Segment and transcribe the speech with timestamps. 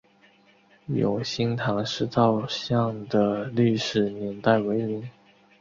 [0.87, 5.07] 永兴堂石造像的历史年代为明。